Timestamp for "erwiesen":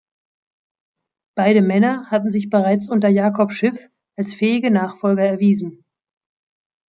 5.23-5.85